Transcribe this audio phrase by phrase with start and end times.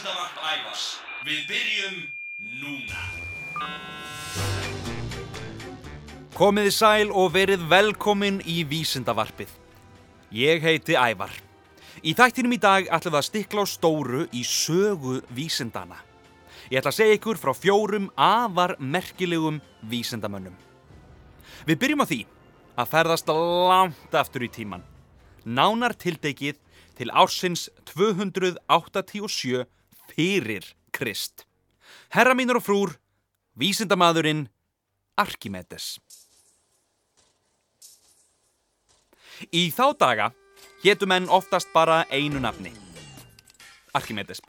[0.00, 0.82] Vísindavarp ævars.
[1.28, 1.96] Við byrjum
[2.56, 3.00] núna.
[6.32, 9.50] Komiði sæl og verið velkomin í Vísindavarpið.
[10.32, 11.34] Ég heiti Ævar.
[12.00, 15.98] Í þættinum í dag ætlum við að stikla á stóru í sögu vísindana.
[16.72, 20.56] Ég ætla að segja ykkur frá fjórum afar merkilegum vísindamönnum.
[21.68, 22.22] Við byrjum á því
[22.72, 24.86] að ferðast langt aftur í tíman.
[25.44, 26.56] Nánar tildekið
[26.96, 29.68] til ársins 287
[30.10, 31.46] fyrir Krist.
[32.10, 32.94] Herra mínur og frúr,
[33.58, 34.48] vísindamadurinn
[35.20, 35.98] Arkimedes.
[39.54, 40.30] Í þá daga
[40.84, 42.72] hétu menn oftast bara einu nafni.
[43.96, 44.40] Arkimedes.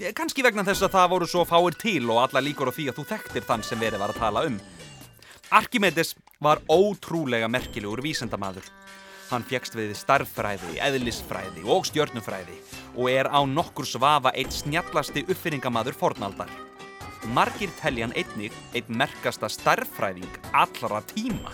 [0.00, 2.88] Eh, Kanski vegna þess að það voru svo fáir til og alla líkur á því
[2.88, 4.60] að þú þekktir þann sem verið var að tala um.
[5.50, 8.64] Arkimedes var ótrúlega merkilegur vísendamadur.
[9.28, 12.56] Hann fjekst við starffræði, eðlisfræði og stjörnufræði
[12.94, 16.48] og er á nokkur svafa eitt snjallasti uppfinningamadur fornaldar.
[17.36, 21.52] Margir teljan einnig eitt merkasta starffræðing allra tíma.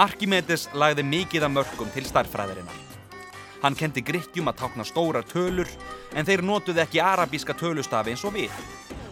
[0.00, 2.86] Arkimedes lagði mikið af mörgum til starffræðirinnar.
[3.60, 5.68] Hann kendi grikkjum að tákna stórar tölur
[6.16, 8.52] en þeir notuði ekki arabíska tölustafi eins og við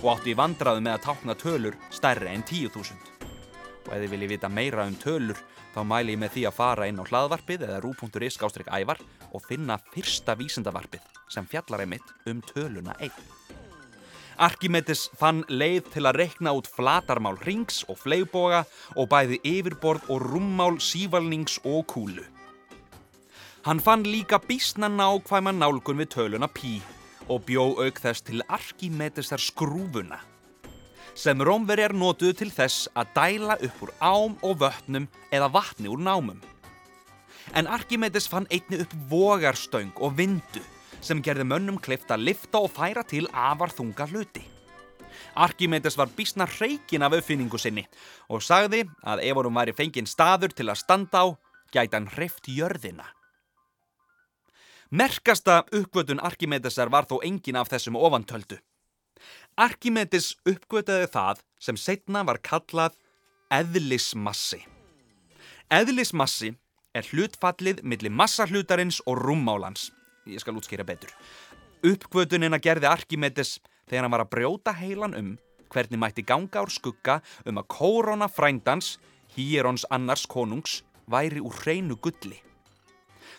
[0.02, 3.17] og áttu í vandraðu með að tákna tölur stærri en 10.000.
[3.88, 5.38] Og ef þið viljið vita meira um tölur
[5.72, 9.00] þá mæli ég með því að fara inn á hlaðvarpið eða rú.is skástrík ævar
[9.32, 13.16] og finna fyrsta vísindavarpið sem fjallar einmitt um töluna 1.
[14.38, 18.62] Arkimedes fann leið til að reikna út flatarmál rings og fleigboga
[18.94, 22.26] og bæði yfirborð og rúmmál sívalnings og kúlu.
[23.64, 26.78] Hann fann líka bísna nákvæma nálgun við töluna pí
[27.28, 30.20] og bjó auk þess til Arkimedesar skrúfuna
[31.18, 35.98] sem rómverjar notuðu til þess að dæla upp úr ám og vötnum eða vatni úr
[35.98, 36.38] námum.
[37.58, 40.62] En Arkimedes fann einni upp vogarstöng og vindu
[41.00, 44.44] sem gerði mönnum kleift að lifta og færa til afar þunga hluti.
[45.34, 47.86] Arkimedes var bísna hreikin af uppfinningu sinni
[48.28, 51.26] og sagði að ef honum væri fenginn staður til að standa á,
[51.74, 53.06] gæti hann hreift jörðina.
[54.90, 58.56] Merkasta uppgötun Arkimedesar var þó engin af þessum ofantöldu.
[59.58, 62.94] Arkimedes uppgötaði það sem setna var kallað
[63.50, 64.60] eðlismassi.
[65.74, 66.52] Eðlismassi
[66.94, 69.88] er hlutfallið millir massahlutarins og rúmmálans.
[70.30, 71.10] Ég skal útskýra betur.
[71.82, 73.56] Uppgötunina gerði Arkimedes
[73.90, 75.34] þegar hann var að brjóta heilan um
[75.74, 78.94] hvernig mætti ganga úr skugga um að kórona frændans,
[79.34, 82.38] Hierons annars konungs, væri úr hreinu gulli.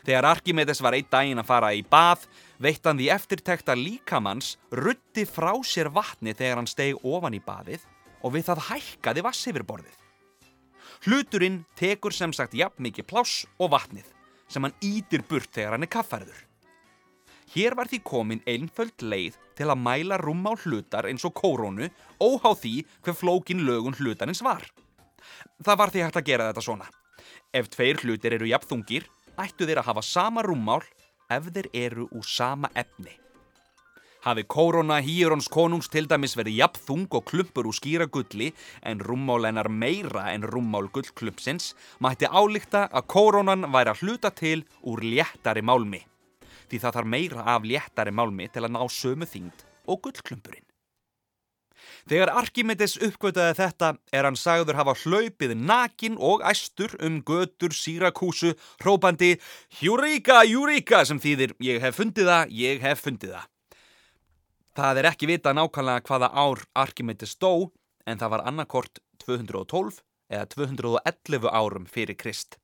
[0.03, 2.27] Þegar Arkimedes var einn daginn að fara í bað,
[2.59, 7.85] veitt hann því eftirtekta líkamanns rutti frá sér vatni þegar hann steg ofan í baðið
[8.23, 9.95] og við það hækkaði vass yfir borðið.
[11.07, 14.11] Hluturinn tekur sem sagt jafn mikið pláss og vatnið
[14.51, 16.45] sem hann ítir burt þegar hann er kaffærður.
[17.49, 21.87] Hér var því komin einföld leið til að mæla rúmmál hlutar eins og kórónu
[22.21, 24.67] óhá því hver flókin lögun hlutarins var.
[25.63, 26.89] Það var því hægt að gera þetta svona.
[27.53, 29.07] Ef tveir hlutir eru jafnþungir,
[29.39, 30.83] ættu þeir að hafa sama rúmmál
[31.29, 33.15] ef þeir eru úr sama efni.
[34.19, 38.49] Hafi kóróna Hírons konungs til dæmis verið jafnþung og klumpur úr skýra gulli
[38.83, 41.71] en rúmmál hennar meira en rúmmál gullklumpsins,
[42.03, 46.03] mætti álíkta að kórónan væri að hluta til úr léttari málmi.
[46.67, 50.68] Því það þarf meira af léttari málmi til að ná sömu þyngd og gullklumpurinn.
[52.09, 58.55] Þegar Arkimedes uppgötaði þetta er hann sagður hafa hlaupið nakin og æstur um götur Sírakúsu
[58.83, 59.35] hrópandi
[59.81, 63.47] Júríka, Júríka sem þýðir ég hef fundið það, ég hef fundið það.
[64.79, 67.71] Það er ekki vita nákvæmlega hvaða ár Arkimedes dó
[68.07, 72.57] en það var annarkort 212 eða 211 árum fyrir Krist.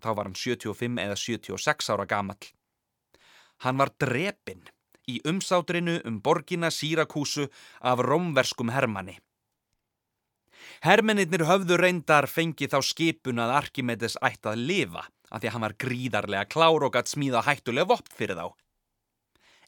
[0.00, 2.50] Þá var hann 75 eða 76 ára gamall.
[3.60, 4.64] Hann var drepinn
[5.10, 7.48] í umsátrinu um borgina Sírakúsu
[7.80, 9.18] af romverskum hermanni.
[10.80, 15.66] Hermennir höfðu reyndar fengið þá skipun að Arkimedes ætti að lifa af því að hann
[15.66, 18.46] var gríðarlega klár og gætt smíða hættulega vopt fyrir þá.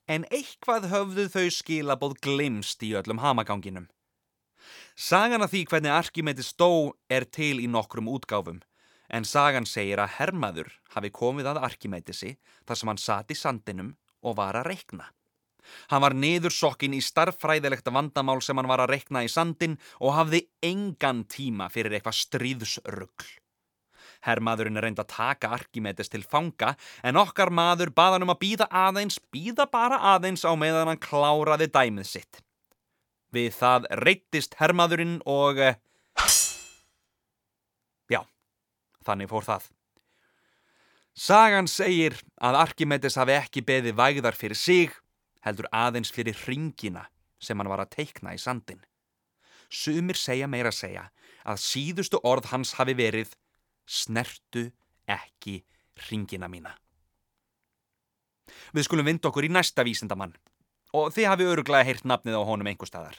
[0.09, 3.89] En eitthvað höfðu þau skilaboð glimst í öllum hamaganginum.
[4.97, 8.61] Sagan af því hvernig Arkimedes dó er til í nokkrum útgáfum
[9.13, 12.37] en sagan segir að hermaður hafi komið að Arkimedesi
[12.67, 13.93] þar sem hann sati sandinum
[14.25, 15.11] og var að reikna.
[15.91, 20.47] Hann var niðursokkin í starffræðilegt vandamál sem hann var að reikna í sandin og hafði
[20.65, 23.31] engan tíma fyrir eitthvað stríðsrugl.
[24.23, 28.69] Herrmaðurinn er reynd að taka Arkimedes til fanga en okkar maður baðan um að býða
[28.71, 32.43] aðeins, býða bara aðeins á meðan hann kláraði dæmið sitt.
[33.35, 35.59] Við það reytist herrmaðurinn og...
[38.13, 38.21] Já,
[39.07, 39.71] þannig fór það.
[41.13, 44.95] Sagan segir að Arkimedes hafi ekki beði vægðar fyrir sig
[45.47, 47.07] heldur aðeins fyrir ringina
[47.43, 48.83] sem hann var að teikna í sandin.
[49.73, 51.09] Sumir segja meira að segja
[51.49, 53.35] að síðustu orð hans hafi verið
[53.89, 54.69] snertu
[55.11, 55.63] ekki
[56.09, 56.75] ringina mína.
[58.73, 60.35] Við skulum vinda okkur í næsta vísindamann
[60.93, 63.17] og þið hafi öruglega heyrt nafnið á honum einhver staðar.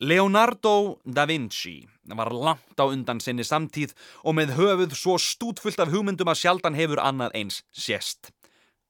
[0.00, 3.94] Leonardo da Vinci var langt á undan sinni samtíð
[4.28, 8.34] og með höfuð svo stútfullt af hugmyndum að sjaldan hefur annað eins sérst.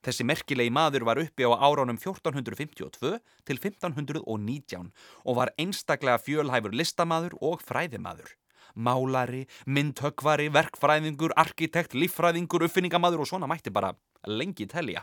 [0.07, 4.93] Þessi merkilegi maður var uppi á áránum 1452 til 1519
[5.27, 8.37] og var einstaklega fjölhæfur listamaður og fræðimaður.
[8.77, 13.95] Málari, myndhöggvari, verkfræðingur, arkitekt, líffræðingur, uppfinningamaður og svona mætti bara
[14.29, 15.03] lengi telja.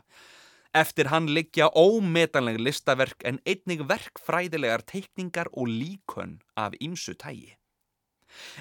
[0.74, 7.58] Eftir hann liggja ómetanleg listaverk en einnig verkfræðilegar teikningar og líkön af ýmsu tægi.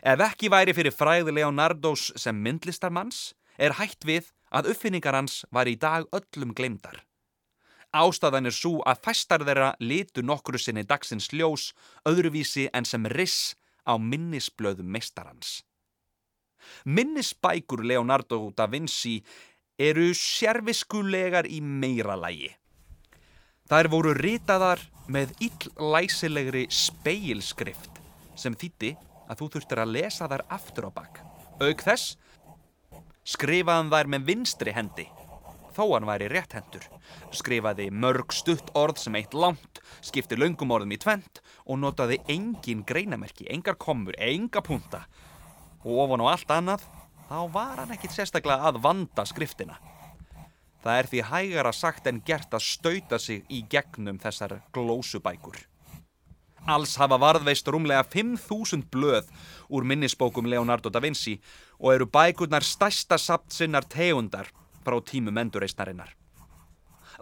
[0.03, 5.71] Ef ekki væri fyrir fræði Leonardos sem myndlistarmanns er hægt við að uppfinningar hans var
[5.71, 7.01] í dag öllum glemdar.
[7.93, 11.73] Ástæðan er svo að fæstar þeirra litu nokkru sinni dagsins ljós
[12.09, 13.53] öðruvísi en sem riss
[13.85, 15.61] á minnisblöðum meistarans.
[16.85, 19.19] Minnisbækur Leonardo da Vinci
[19.79, 22.53] eru sérviskulegar í meira lægi.
[23.69, 24.81] Þær voru ritaðar
[25.13, 28.01] með illæsilegri speilskrift
[28.39, 28.95] sem þýtti
[29.29, 31.21] að þú þurftir að lesa þær aftur á bakk.
[31.63, 32.17] Auk þess
[33.29, 35.07] skrifaðan þær með vinstri hendi,
[35.77, 36.85] þó hann væri rétt hendur.
[37.35, 42.85] Skrifaði mörg stutt orð sem eitt langt, skipti löngum orðum í tvent og notaði engin
[42.87, 45.07] greinamerki, engar komur, enga punta.
[45.83, 46.87] Og ofan á allt annað
[47.31, 49.79] þá var hann ekkit sérstaklega að vanda skriftina.
[50.83, 55.61] Það er því hægara sagt en gert að stauta sig í gegnum þessar glósubækur.
[56.71, 59.31] Alls hafa varðveist rúmlega 5.000 blöð
[59.67, 61.41] úr minnisbókum Leonardo da Vinci
[61.83, 64.49] og eru bækurnar stærsta sapt sinnar tegundar
[64.87, 66.15] frá tímum endurreisnarinnar.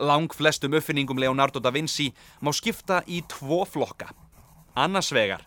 [0.01, 2.11] Lang flestum uppfinningum Leonardo da Vinci
[2.41, 4.13] má skipta í tvo flokka.
[4.77, 5.45] Annars vegar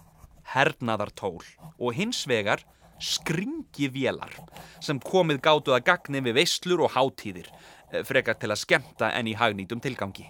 [0.53, 1.41] hernaðartól
[1.79, 2.65] og hins vegar
[3.01, 4.35] skringivélar
[4.83, 7.47] sem komið gátuð að gagni við veistlur og hátíðir,
[8.05, 10.27] frekar til að skemta en í hagnýtum tilgangi.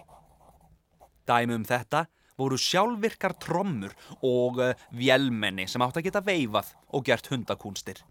[1.26, 2.06] Dæmi um þetta
[2.38, 4.60] voru sjálfvirkar trommur og
[4.92, 8.02] vélmenni sem átt að geta veifað og gert hundakúnstir.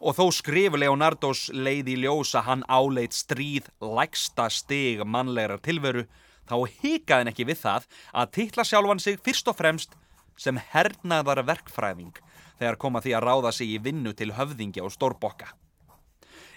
[0.00, 6.06] Og þó skrif Leonardos leiði ljósa hann áleit stríð lægsta stig mannlegar tilveru,
[6.48, 9.96] þá hikaði hann ekki við það að titla sjálfan sig fyrst og fremst
[10.36, 12.14] sem hernaðar verkfræðing
[12.58, 15.50] þegar koma því að ráða sig í vinnu til höfðingja og stórbokka.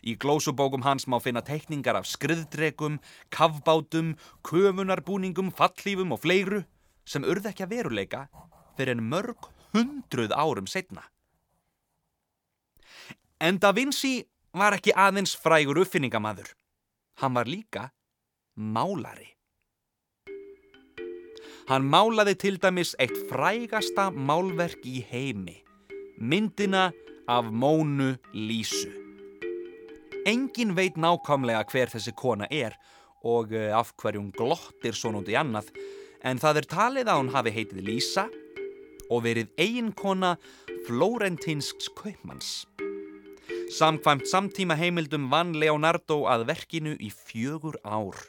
[0.06, 3.00] Í glósubókum hans má finna teikningar af skriðdregum,
[3.34, 4.14] kavbátum,
[4.46, 6.62] köfunarbúningum, fallífum og fleiru
[7.10, 8.28] sem urð ekki að veruleika
[8.78, 11.08] fyrir en mörg hundruð árum setna.
[13.42, 14.24] En Da Vinci
[14.56, 16.48] var ekki aðeins frægur uppfinningamadur.
[17.20, 17.90] Hann var líka
[18.56, 19.34] málari.
[21.68, 25.64] Hann málaði til dæmis eitt frægasta málverk í heimi
[26.18, 26.92] myndina
[27.28, 28.92] af Mónu Lísu.
[30.26, 32.78] Engin veit nákvæmlega hver þessi kona er
[33.26, 35.74] og eh, af hverjum glottir svo núti annað
[36.24, 38.30] en það er talið að hún hafi heitið Lísa
[39.10, 40.36] og verið eiginkona
[40.88, 42.64] Florentinsks kaupmanns.
[43.66, 48.20] Samkvæmt samtíma heimildum vann Leonardo að verkinu í fjögur ár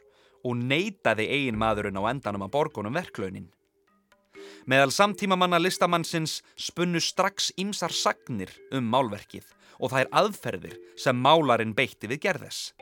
[0.47, 3.51] og neytaði eigin maðurinn á endanum að borgunum verklaunin.
[4.65, 12.09] Meðal samtímamanna listamannsins spunnu strax ýmsar sagnir um málverkið og þær aðferðir sem málarinn beitti
[12.09, 12.73] við gerðes.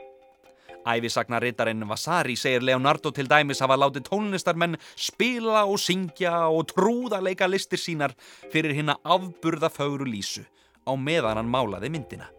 [0.87, 7.51] Ævisagnaritarinn Vasari segir Leonardo til dæmis hafa látið tónlistarmenn spila og syngja og trúða leika
[7.51, 8.15] listir sínar
[8.53, 10.45] fyrir hinn að afburða fögru lísu
[10.87, 12.29] á meðan hann málaði myndina.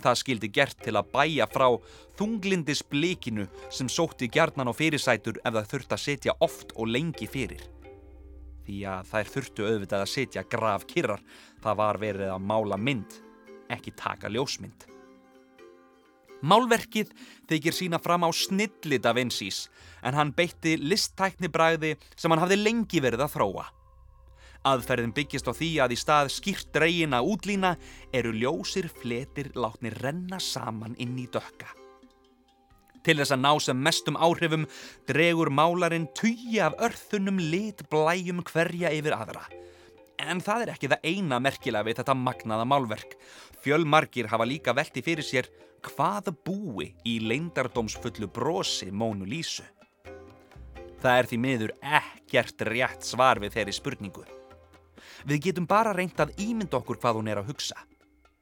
[0.00, 1.66] Það skildi gert til að bæja frá
[2.18, 7.28] þunglindis blikinu sem sótti gjarnan á fyrirsætur ef það þurft að setja oft og lengi
[7.28, 7.68] fyrir
[8.70, 11.22] því að þær þurftu auðvitað að setja graf kyrrar.
[11.60, 13.18] Það var verið að mála mynd,
[13.72, 14.86] ekki taka ljósmynd.
[16.40, 17.10] Málverkið
[17.50, 19.66] þykir sína fram á snilli Da Vinci's
[20.00, 23.66] en hann beitti listtækni bræði sem hann hafði lengi verið að þróa.
[24.68, 27.76] Aðferðin byggist á því að í stað skýrt dreygina útlína
[28.12, 31.70] eru ljósir fletir látni renna saman inn í dökka.
[33.00, 34.66] Til þess að ná sem mestum áhrifum
[35.08, 39.46] dregur málarinn tugi af örþunum lit blæjum hverja yfir aðra.
[40.20, 43.14] En það er ekki það eina merkilega við þetta magnaða málverk.
[43.64, 45.48] Fjölmarkir hafa líka velti fyrir sér
[45.86, 49.64] hvað búi í leindardómsfullu brosi Mónu Lísu.
[51.00, 54.26] Það er því miður ekkert rétt svar við þeirri spurningu.
[55.28, 57.76] Við getum bara reynt að ímynda okkur hvað hún er að hugsa.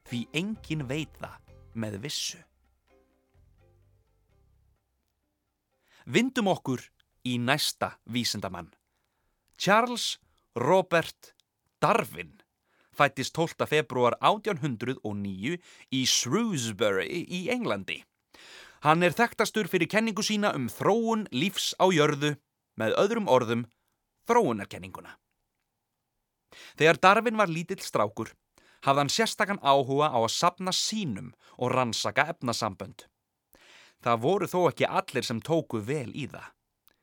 [0.08, 2.38] Því engin veit það með vissu.
[6.08, 6.80] Vindum okkur
[7.28, 8.70] í næsta vísindamann.
[9.58, 10.16] Charles
[10.56, 11.34] Robert
[11.82, 12.38] Darwin
[12.98, 13.66] fættist 12.
[13.68, 15.58] februar 1809
[15.94, 18.00] í Shrewsbury í Englandi.
[18.82, 22.34] Hann er þekktastur fyrir kenningu sína um þróun lífs á jörðu
[22.78, 23.64] með öðrum orðum
[24.30, 25.16] þróunarkenninguna.
[26.78, 28.34] Þegar Darwin var lítill strákur
[28.86, 33.06] hafði hann sérstakann áhuga á að sapna sínum og rannsaka efnasambönd.
[34.04, 36.46] Það voru þó ekki allir sem tóku vel í það.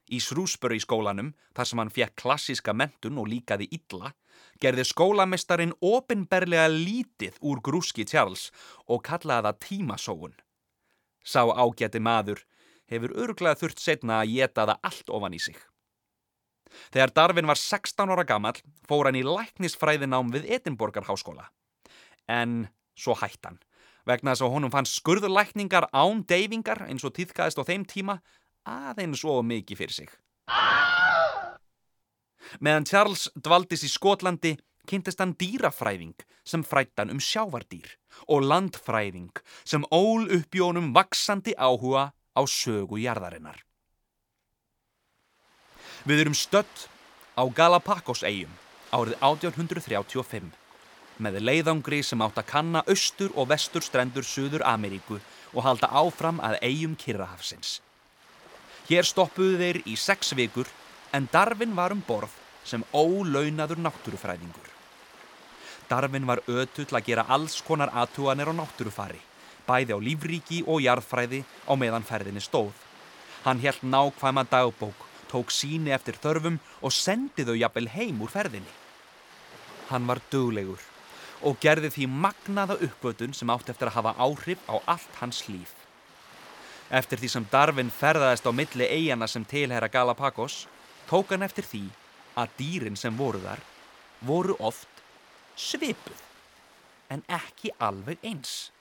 [0.06, 4.14] Í Shrewsbury skólanum, þar sem hann fekk klassiska mentun og líkaði illa,
[4.62, 8.52] gerði skólamestarin ofinberlega lítið úr grúski Charles
[8.86, 10.36] og kallaði það tímasóun.
[11.26, 12.46] Sá ágæti maður
[12.86, 15.58] hefur örglega þurft setna að geta það allt ofan í sig.
[16.94, 18.56] Þegar Darwin var 16 ára gammal
[18.90, 21.50] fór hann í læknisfræðinám við Edinborgar háskóla.
[22.28, 22.68] En
[22.98, 23.60] svo hætt hann,
[24.08, 28.20] vegna þess að honum fann skurðlækningar án deyfingar eins og týðkaðist á þeim tíma
[28.66, 30.14] aðeins svo mikið fyrir sig.
[32.62, 34.56] Meðan Charles dvaldis í Skotlandi
[34.90, 37.90] kynntist hann dýrafræðing sem frættan um sjávardýr
[38.30, 39.34] og landfræðing
[39.66, 43.58] sem ól uppjónum vaksandi áhuga á sögu jarðarinnar.
[46.06, 46.84] Við erum stött
[47.34, 48.52] á Galapagos-eigjum
[48.94, 50.52] árið 1835
[51.18, 56.38] með leiðangri sem átt að kanna austur og vestur strendur Suður Ameríku og halda áfram
[56.46, 57.80] að eigjum Kirrahafsins.
[58.86, 60.70] Hér stoppuðu þeir í sex vikur
[61.10, 64.70] en Darvin var um borð sem ólaunaður náttúrufræðingur.
[65.90, 69.24] Darvin var ötull að gera alls konar aðtúanir á náttúrufari,
[69.66, 72.78] bæði á lífríki og jarðfræði á meðan ferðinni stóð.
[73.42, 78.76] Hann held nákvæma dagbók tók síni eftir þörfum og sendi þau jafnvel heim úr ferðinni.
[79.90, 80.82] Hann var döglegur
[81.46, 85.76] og gerði því magnaða uppvötun sem átt eftir að hafa áhrif á allt hans líf.
[86.90, 90.66] Eftir því sem Darwin ferðaðist á milli eigana sem tilhera Galapagos,
[91.10, 91.86] tók hann eftir því
[92.38, 93.62] að dýrin sem voru þar
[94.26, 95.04] voru oft
[95.56, 96.20] svipuð,
[97.10, 98.72] en ekki alveg eins.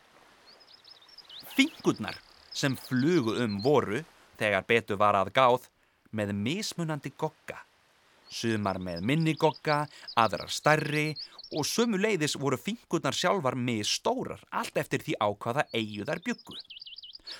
[1.55, 2.19] Fingurnar
[2.55, 4.03] sem flugu um voru,
[4.39, 5.69] þegar betu var að gáð,
[6.15, 7.61] með mismunandi gogga.
[8.31, 9.85] Sumar með minni gogga,
[10.19, 11.13] aðrar stærri
[11.55, 16.57] og sömu leiðis voru fingurnar sjálfar misstórar, allt eftir því á hvaða eigu þær byggu.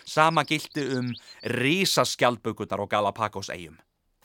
[0.05, 1.11] Sama gildi um
[1.55, 3.79] risaskjaldbökunar og Galapagos eigum.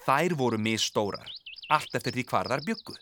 [0.05, 1.25] Þær voru misstórar,
[1.69, 2.95] allt eftir því hvar þær byggu.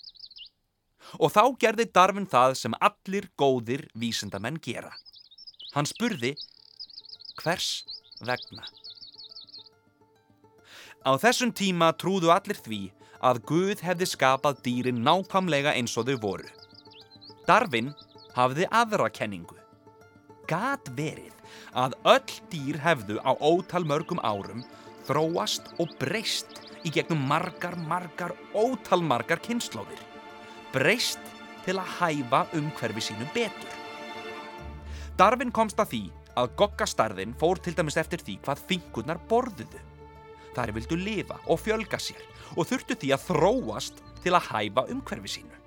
[1.23, 4.91] Og þá gerði Darvin það sem allir góðir vísindamenn gera.
[5.75, 6.33] Hann spurði
[7.41, 7.85] hvers
[8.19, 8.65] vegna.
[11.07, 12.81] Á þessum tíma trúðu allir því
[13.23, 16.49] að Guð hefði skapað dýrin nákvæmlega eins og þau voru.
[17.47, 17.93] Darvin
[18.35, 19.55] hafði aðra kenningu.
[20.51, 21.31] Gat verið
[21.71, 24.65] að öll dýr hefðu á ótal mörgum árum
[25.07, 30.03] þróast og breyst í gegnum margar, margar, ótal margar kynnslóðir.
[30.75, 31.23] Breyst
[31.63, 33.75] til að hæfa umhverfi sínu betur.
[35.15, 36.05] Darvin komst að því
[36.37, 39.87] að gokkastarðin fór til dæmis eftir því hvað fingurnar borðuðu.
[40.57, 42.23] Þar vildu lifa og fjölga sér
[42.55, 45.59] og þurftu því að þróast til að hæfa umhverfi sínu.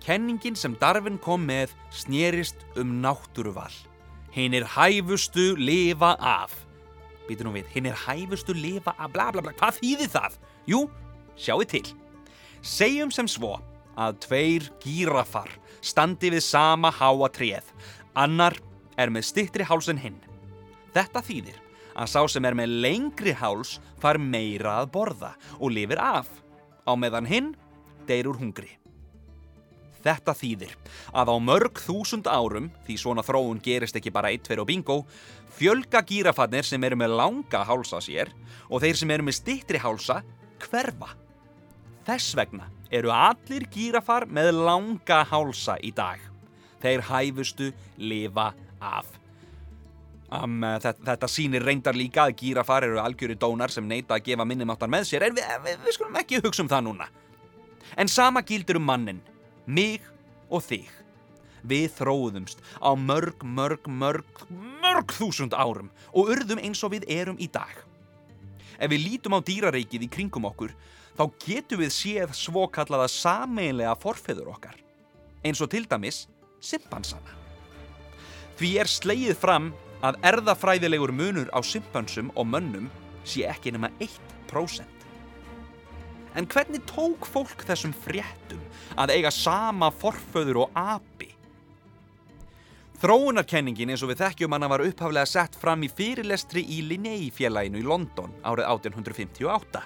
[0.00, 3.72] Kenningin sem Darvin kom með snerist um náttúruval.
[4.34, 6.54] Hinn er hæfustu lifa af.
[7.28, 9.54] Býtu nú við, hinn er hæfustu lifa af bla bla bla.
[9.54, 10.38] Hvað þýðir það?
[10.66, 10.84] Jú,
[11.38, 11.84] sjáu til.
[12.66, 13.58] Segjum sem svo
[14.00, 15.52] að tveir gírafar
[15.84, 17.70] standi við sama háa treð.
[18.18, 18.56] Annar
[18.98, 20.18] er með stittri háls en hinn.
[20.96, 21.60] Þetta þýðir
[21.94, 26.28] að sá sem er með lengri háls far meira að borða og lifir af,
[26.86, 27.54] á meðan hinn
[28.08, 28.70] deyr úr hungri.
[30.00, 30.72] Þetta þýðir
[31.12, 35.02] að á mörg þúsund árum, því svona þróun gerist ekki bara eitt, tveir og bingo,
[35.58, 38.32] fjölga gírafannir sem eru með langa hálsa sér
[38.70, 40.22] og þeir sem eru með stittri hálsa
[40.64, 41.12] hverfa.
[42.08, 46.20] Þess vegna eru allir gírafar með langa hálsa í dag.
[46.80, 49.19] Þeir hæfustu lifa af.
[50.30, 54.46] Um, þetta, þetta sýnir reyndar líka að gírafar eru algjöru dónar sem neyta að gefa
[54.46, 57.08] minnumáttar með sér en við, við, við skulum ekki hugsa um það núna.
[57.98, 59.18] En sama gildur um mannin,
[59.66, 60.06] mig
[60.46, 60.86] og þig.
[61.66, 64.44] Við þróðumst á mörg, mörg, mörg,
[64.80, 67.74] mörg þúsund árum og urðum eins og við erum í dag.
[68.78, 70.72] Ef við lítum á dýrareikið í kringum okkur,
[71.18, 74.78] þá getum við séð svokallaða sameinlega forfeður okkar,
[75.42, 76.28] eins og til dæmis
[76.62, 77.34] simpansana.
[78.56, 79.72] Því er sleið fram
[80.04, 82.88] að erðafræðilegur munur á simpansum og mönnum
[83.24, 84.84] sé ekki nema 1%.
[86.38, 88.62] En hvernig tók fólk þessum fréttum
[89.00, 91.30] að eiga sama forföður og api?
[93.00, 97.86] Þróunarkenningin eins og við þekkjum hana var upphaflega sett fram í fyrirlestri í Linnei-félaginu í
[97.86, 99.82] London árið 1858.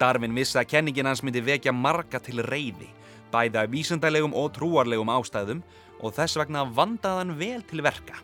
[0.00, 2.88] Darwin vissi að kenningin hans myndi vekja marga til reyði,
[3.30, 5.60] bæði af vísendalegum og trúarlegum ástæðum
[6.00, 8.16] og þess vegna vandaðan vel til verka.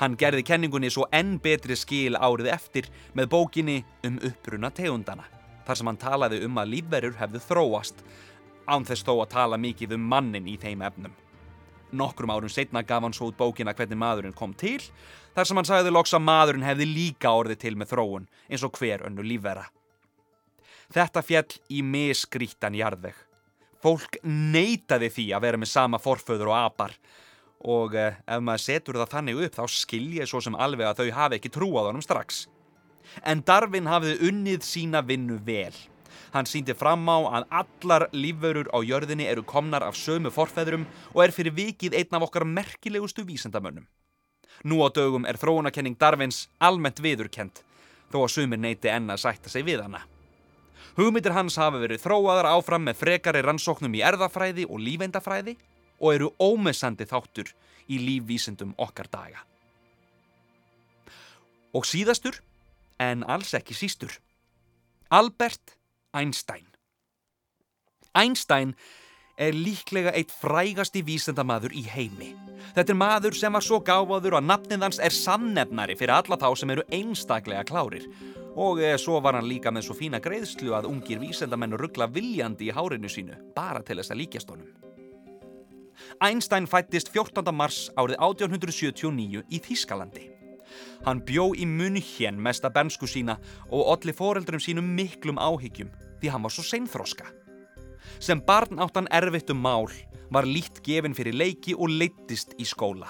[0.00, 5.26] Hann gerði kenningunni svo enn betri skil árið eftir með bókinni um uppruna tegundana,
[5.66, 8.00] þar sem hann talaði um að lífverur hefðu þróast,
[8.64, 11.12] án þess þó að tala mikið um mannin í þeim efnum.
[11.92, 14.80] Nokkrum árum setna gaf hann svo út bókina hvernig maðurinn kom til,
[15.34, 18.80] þar sem hann sagði loks að maðurinn hefði líka orðið til með þróun, eins og
[18.80, 19.66] hver önnu lífvera.
[20.90, 23.18] Þetta fjall í miskrítan jarðveg.
[23.84, 26.96] Fólk neytaði því að vera með sama forföður og apar
[27.60, 31.16] og eh, ef maður setur það þannig upp þá skilja svo sem alveg að þau
[31.18, 32.46] hafi ekki trú á þannum strax.
[33.26, 35.74] En Darwin hafði unnið sína vinnu vel.
[36.30, 41.24] Hann síndi fram á að allar lífverur á jörðinni eru komnar af sömu forfeðrum og
[41.24, 43.88] er fyrir vikið einn af okkar merkilegustu vísendamönnum.
[44.64, 47.64] Nú á dögum er þróunakenning Darwins almennt viðurkend,
[48.12, 50.04] þó að sumir neyti enna að sætta sig við hana.
[50.98, 55.56] Hugmyndir hans hafa verið þróaðar áfram með frekari rannsóknum í erðafræði og lífeindafræði
[56.00, 57.52] og eru ómessandi þáttur
[57.90, 59.44] í lífvísendum okkar daga.
[61.76, 62.40] Og síðastur,
[62.98, 64.16] en alls ekki sístur,
[65.10, 65.76] Albert
[66.14, 66.66] Einstein.
[68.14, 68.74] Einstein
[69.40, 72.34] er líklega eitt frægasti vísendamaður í heimi.
[72.74, 76.48] Þetta er maður sem var svo gáfaður að nafnið hans er samnefnari fyrir alla þá
[76.58, 78.06] sem eru einstaklega klárir.
[78.60, 82.68] Og eh, svo var hann líka með svo fína greiðslu að ungir vísendamenn ruggla viljandi
[82.68, 84.89] í hárinu sínu, bara til þess að líkjast honum.
[86.20, 87.54] Einstein fættist 14.
[87.54, 90.26] mars árið 1879 í Þískalandi.
[91.06, 93.38] Hann bjó í München mesta bernsku sína
[93.70, 95.90] og olli foreldrum sínum miklum áhyggjum
[96.20, 97.26] því hann var svo seinþroska.
[98.20, 99.88] Sem barn átt hann erfitt um mál,
[100.30, 103.08] var lít gefin fyrir leiki og leittist í skóla.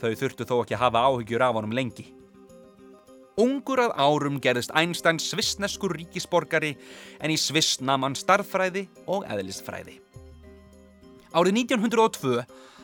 [0.00, 2.06] Þau þurftu þó ekki að hafa áhyggjur af honum lengi.
[3.40, 6.74] Ungur að árum gerðist Einstein svissneskur ríkisborgari
[7.20, 10.00] en í sviss nam hann starffræði og eðlistfræði.
[11.30, 12.40] Árið 1902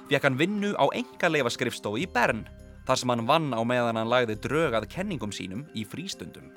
[0.06, 2.44] fekk hann vinnu á enga leifaskrifstofu í Bern
[2.86, 6.52] þar sem hann vann á meðan hann lagði drögað kenningum sínum í frístundum.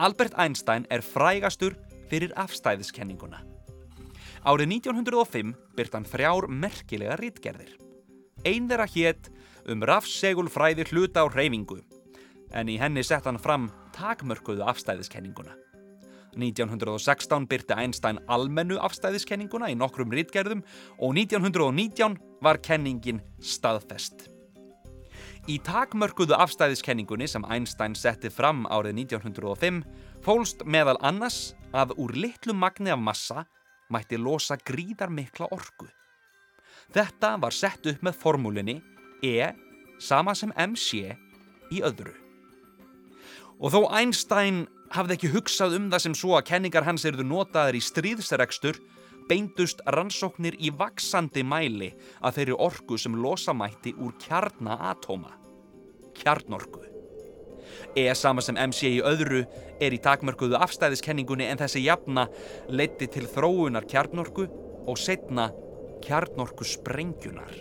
[0.00, 1.76] Albert Einstein er frægastur
[2.08, 3.42] fyrir afstæðiskenninguna.
[4.48, 7.76] Árið 1905 byrt hann frjár merkilega rítgerðir.
[8.48, 9.28] Einn þeirra hétt
[9.68, 11.82] um rafsegulfræði hluta á reyfingu,
[12.50, 15.52] en í henni sett hann fram takmörkuðu afstæðiskenninguna.
[16.36, 20.62] 1916 byrti Einstein almennu afstæðiskenninguna í nokkrum rítgerðum
[20.98, 24.28] og 1919 var kenningin staðfest.
[25.50, 29.82] Í takmörkuðu afstæðiskenningunni sem Einstein setti fram árið 1905
[30.22, 33.44] fólst meðal annars að úr litlu magni af massa
[33.92, 35.88] mætti losa gríðar mikla orgu.
[36.92, 38.78] Þetta var sett upp með formúlinni
[39.22, 39.52] E
[40.02, 41.12] sama sem MC
[41.72, 42.14] í öðru.
[43.62, 47.78] Og þó Einstein hafði ekki hugsað um það sem svo að kenningar hans eruðu notaðir
[47.78, 48.80] í stríðsregstur
[49.30, 55.32] beindust rannsóknir í vaksandi mæli að þeirri orku sem losa mætti úr kjarnaatóma.
[56.18, 56.82] Kjarnorku.
[57.96, 59.42] E sama sem MC í öðru
[59.82, 62.26] er í takmörkuðu afstæðiskenningunni en þessi jafna
[62.68, 64.48] leiti til þróunar kjarnorku
[64.88, 65.48] og setna
[66.04, 67.52] kjarnorku sprengjunar.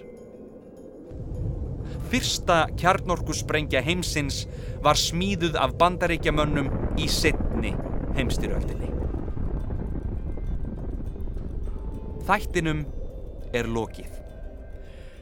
[2.12, 4.46] Fyrsta kjarnorku sprengja heimsins
[4.84, 7.76] var smíðuð af bandaríkjamönnum í setni
[8.18, 8.90] heimstyröldinni.
[12.28, 12.84] Þættinum
[13.56, 14.12] er lokið.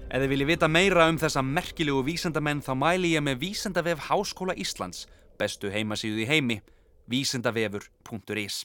[0.10, 4.55] Ef þið viljið vita meira um þessa merkilegu vísendamenn þá mæli ég með Vísendavef Háskóla
[4.58, 5.05] Íslands,
[5.38, 6.58] bestu heimasíðu í heimi,
[7.10, 8.63] vísendavefur.is.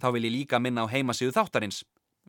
[0.00, 1.82] Þá vil ég líka minna á heimasíðu þáttarins,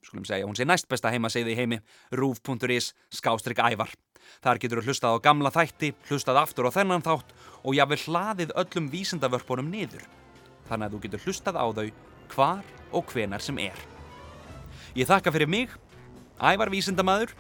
[0.04, 1.80] skulum segja hún sé næst besta heimasíðu í heimi,
[2.12, 3.96] rúf.is, skástrygg ævar.
[4.40, 8.56] Þar getur þú hlustað á gamla þætti, hlustað aftur á þennan þátt og jáfnvel hlaðið
[8.64, 10.08] öllum vísendavörpunum niður.
[10.70, 11.88] Þannig að þú getur hlustað á þau
[12.32, 13.78] hvar og hvenar sem er.
[14.96, 15.74] Ég þakka fyrir mig,
[16.40, 17.36] ævar vísendamadur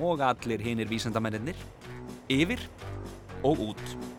[0.00, 1.56] og allir hinnir vísendamennir
[2.28, 2.62] yfir
[3.42, 4.15] og út.